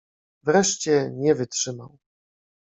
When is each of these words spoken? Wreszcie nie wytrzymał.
Wreszcie 0.43 1.11
nie 1.13 1.35
wytrzymał. 1.35 1.97